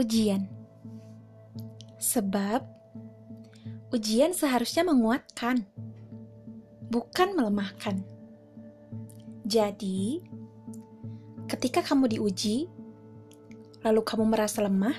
Ujian 0.00 0.48
Sebab 2.00 2.64
ujian 3.92 4.32
seharusnya 4.32 4.80
menguatkan, 4.88 5.68
bukan 6.88 7.36
melemahkan. 7.36 8.00
Jadi, 9.44 10.24
ketika 11.52 11.84
kamu 11.84 12.16
diuji, 12.16 12.64
lalu 13.84 14.00
kamu 14.00 14.24
merasa 14.32 14.64
lemah, 14.64 14.96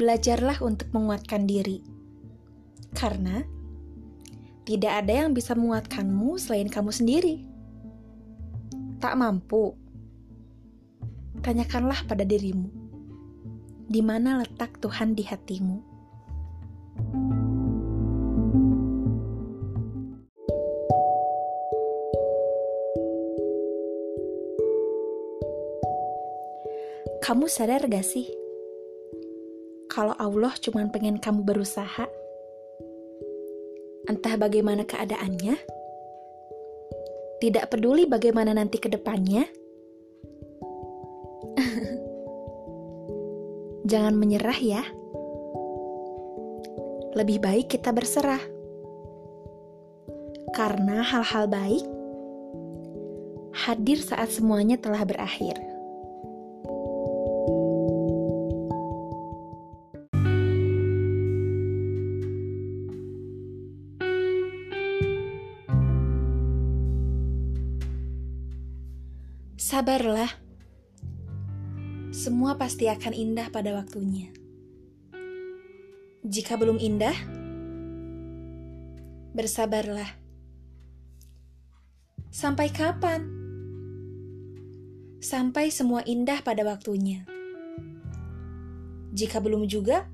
belajarlah 0.00 0.64
untuk 0.64 0.88
menguatkan 0.96 1.44
diri. 1.44 1.84
Karena 2.96 3.44
tidak 4.64 5.04
ada 5.04 5.28
yang 5.28 5.36
bisa 5.36 5.52
menguatkanmu 5.52 6.40
selain 6.40 6.72
kamu 6.72 6.88
sendiri. 6.88 7.44
Tak 9.04 9.20
mampu? 9.20 9.76
Tanyakanlah 11.44 12.08
pada 12.08 12.24
dirimu, 12.24 12.81
di 13.92 14.00
mana 14.00 14.40
letak 14.40 14.80
Tuhan 14.80 15.12
di 15.12 15.20
hatimu. 15.28 15.78
Kamu 27.20 27.46
sadar 27.46 27.84
gak 27.84 28.02
sih? 28.02 28.26
Kalau 29.92 30.16
Allah 30.16 30.56
cuma 30.56 30.88
pengen 30.88 31.20
kamu 31.20 31.44
berusaha, 31.44 32.08
entah 34.08 34.34
bagaimana 34.40 34.88
keadaannya, 34.88 35.60
tidak 37.44 37.68
peduli 37.68 38.08
bagaimana 38.08 38.56
nanti 38.56 38.80
ke 38.80 38.88
depannya, 38.88 39.46
jangan 43.86 44.14
menyerah 44.14 44.58
ya. 44.58 44.82
Lebih 47.12 47.38
baik 47.42 47.66
kita 47.76 47.92
berserah. 47.92 48.40
Karena 50.52 51.00
hal-hal 51.00 51.48
baik 51.48 51.84
hadir 53.52 54.00
saat 54.00 54.32
semuanya 54.32 54.80
telah 54.80 55.04
berakhir. 55.04 55.60
Sabarlah. 69.62 70.51
Semua 72.22 72.54
pasti 72.54 72.86
akan 72.86 73.10
indah 73.18 73.50
pada 73.50 73.74
waktunya. 73.74 74.30
Jika 76.22 76.54
belum 76.54 76.78
indah, 76.78 77.18
bersabarlah. 79.34 80.06
Sampai 82.30 82.70
kapan? 82.70 83.26
Sampai 85.18 85.74
semua 85.74 86.06
indah 86.06 86.38
pada 86.46 86.62
waktunya. 86.62 87.26
Jika 89.10 89.42
belum 89.42 89.66
juga, 89.66 90.06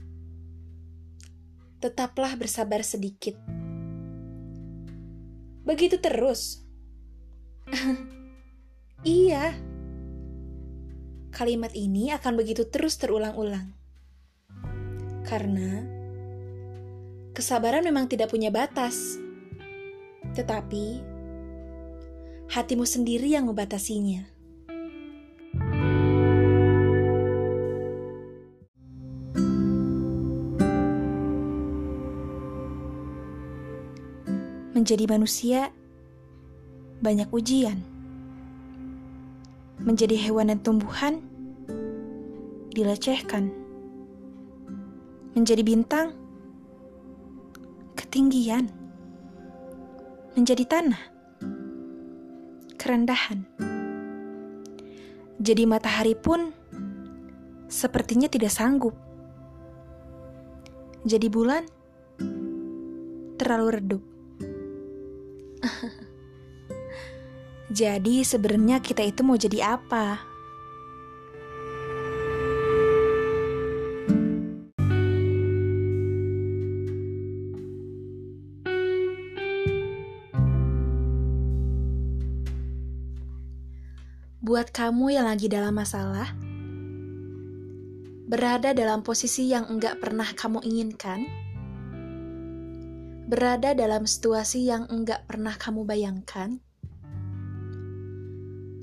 tetaplah 1.77 2.41
bersabar 2.41 2.81
sedikit. 2.89 3.37
Begitu 5.69 6.01
terus. 6.01 6.65
Iya. 9.07 9.68
Kalimat 11.39 11.71
ini 11.79 12.11
akan 12.11 12.35
begitu 12.35 12.67
terus 12.67 12.99
terulang-ulang. 12.99 13.71
Karena 15.23 15.87
kesabaran 17.31 17.87
memang 17.87 18.11
tidak 18.11 18.35
punya 18.35 18.51
batas. 18.51 19.23
Tetapi 20.35 20.99
hatimu 22.51 22.83
sendiri 22.83 23.31
yang 23.31 23.47
membatasinya. 23.47 24.27
Menjadi 34.75 35.07
manusia 35.07 35.71
banyak 36.99 37.31
ujian 37.31 37.79
menjadi 39.79 40.19
hewan 40.19 40.51
dan 40.51 40.59
tumbuhan 40.59 41.28
dilecehkan. 42.79 43.51
Menjadi 45.35 45.63
bintang, 45.67 46.15
ketinggian. 47.99 48.71
Menjadi 50.39 50.63
tanah, 50.63 51.03
kerendahan. 52.79 53.43
Jadi 55.43 55.63
matahari 55.67 56.15
pun 56.15 56.55
sepertinya 57.67 58.31
tidak 58.31 58.55
sanggup. 58.55 58.95
Jadi 61.03 61.27
bulan 61.27 61.67
terlalu 63.39 63.67
redup. 63.75 64.03
Jadi 67.79 68.23
sebenarnya 68.23 68.79
kita 68.81 69.05
itu 69.05 69.21
mau 69.21 69.37
jadi 69.37 69.77
apa? 69.77 70.28
Buat 84.49 84.73
kamu 84.73 85.13
yang 85.13 85.29
lagi 85.29 85.45
dalam 85.45 85.77
masalah, 85.77 86.33
berada 88.25 88.73
dalam 88.73 89.05
posisi 89.05 89.53
yang 89.53 89.69
enggak 89.69 90.01
pernah 90.01 90.25
kamu 90.25 90.65
inginkan, 90.65 91.29
berada 93.29 93.77
dalam 93.77 94.09
situasi 94.09 94.65
yang 94.65 94.89
enggak 94.89 95.29
pernah 95.29 95.53
kamu 95.53 95.85
bayangkan, 95.85 96.65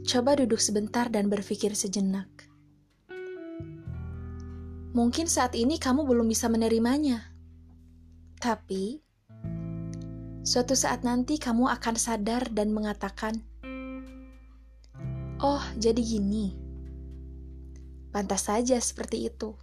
Coba 0.06 0.38
duduk 0.38 0.62
sebentar 0.62 1.10
dan 1.10 1.34
berpikir 1.34 1.74
sejenak. 1.74 2.30
Mungkin 4.94 5.26
saat 5.26 5.58
ini 5.58 5.82
kamu 5.82 6.06
belum 6.06 6.30
bisa 6.30 6.46
menerimanya, 6.46 7.34
tapi 8.38 9.02
suatu 10.46 10.78
saat 10.78 11.02
nanti 11.02 11.42
kamu 11.42 11.74
akan 11.74 11.98
sadar 11.98 12.54
dan 12.54 12.70
mengatakan, 12.70 13.42
"Oh, 15.46 15.62
jadi 15.78 16.02
gini." 16.02 16.58
Pantas 18.10 18.50
saja 18.50 18.82
seperti 18.82 19.30
itu. 19.30 19.54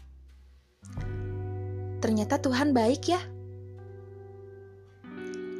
Ternyata 1.99 2.39
Tuhan 2.39 2.71
baik 2.71 3.03
ya. 3.11 3.19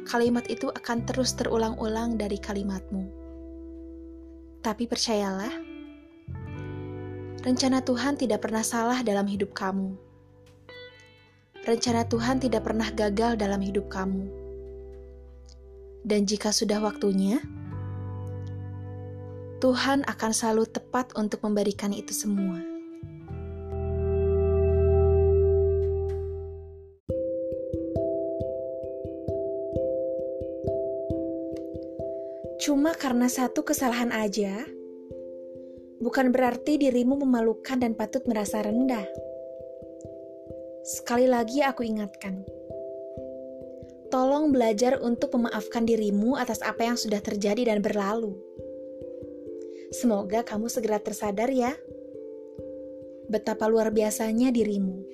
Kalimat 0.07 0.47
itu 0.47 0.71
akan 0.71 1.03
terus 1.03 1.35
terulang-ulang 1.35 2.15
dari 2.15 2.39
kalimatmu. 2.39 3.03
Tapi 4.63 4.87
percayalah, 4.87 5.51
rencana 7.43 7.83
Tuhan 7.83 8.15
tidak 8.15 8.47
pernah 8.47 8.63
salah 8.63 9.03
dalam 9.03 9.27
hidup 9.27 9.51
kamu. 9.51 9.95
Rencana 11.63 12.07
Tuhan 12.07 12.43
tidak 12.43 12.67
pernah 12.67 12.91
gagal 12.91 13.39
dalam 13.39 13.59
hidup 13.63 13.87
kamu. 13.87 14.27
Dan 16.03 16.27
jika 16.27 16.51
sudah 16.51 16.83
waktunya, 16.83 17.39
Tuhan 19.63 20.03
akan 20.03 20.31
selalu 20.35 20.67
tepat 20.67 21.15
untuk 21.15 21.39
memberikan 21.47 21.95
itu 21.95 22.11
semua. 22.11 22.59
Cuma 32.59 32.91
karena 32.91 33.31
satu 33.31 33.63
kesalahan 33.63 34.11
aja, 34.11 34.67
bukan 36.03 36.35
berarti 36.35 36.75
dirimu 36.75 37.23
memalukan 37.23 37.79
dan 37.79 37.95
patut 37.95 38.27
merasa 38.27 38.59
rendah. 38.59 39.07
Sekali 40.83 41.31
lagi 41.31 41.63
aku 41.63 41.87
ingatkan, 41.87 42.43
tolong 44.11 44.51
belajar 44.51 44.99
untuk 44.99 45.31
memaafkan 45.39 45.87
dirimu 45.87 46.35
atas 46.35 46.59
apa 46.67 46.83
yang 46.83 46.99
sudah 46.99 47.23
terjadi 47.23 47.71
dan 47.71 47.79
berlalu. 47.79 48.52
Semoga 49.93 50.41
kamu 50.41 50.73
segera 50.73 50.97
tersadar 50.97 51.53
ya, 51.53 51.69
betapa 53.29 53.69
luar 53.69 53.93
biasanya 53.93 54.49
dirimu. 54.49 55.05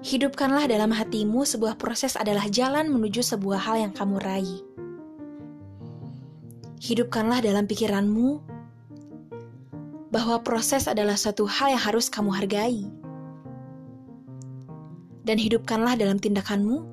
Hidupkanlah 0.00 0.72
dalam 0.72 0.96
hatimu 0.96 1.44
sebuah 1.44 1.76
proses 1.76 2.16
adalah 2.16 2.48
jalan 2.48 2.88
menuju 2.88 3.20
sebuah 3.20 3.60
hal 3.60 3.76
yang 3.84 3.92
kamu 3.92 4.16
raih. 4.16 4.60
Hidupkanlah 6.80 7.44
dalam 7.44 7.68
pikiranmu 7.68 8.40
bahwa 10.08 10.40
proses 10.40 10.88
adalah 10.88 11.20
suatu 11.20 11.44
hal 11.44 11.76
yang 11.76 11.82
harus 11.82 12.08
kamu 12.08 12.32
hargai. 12.32 12.88
Dan 15.26 15.42
hidupkanlah 15.42 15.98
dalam 15.98 16.22
tindakanmu 16.22 16.86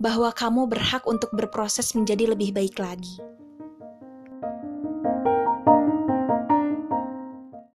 bahwa 0.00 0.32
kamu 0.32 0.64
berhak 0.64 1.04
untuk 1.04 1.28
berproses 1.36 1.92
menjadi 1.92 2.32
lebih 2.32 2.56
baik 2.56 2.80
lagi. 2.80 3.20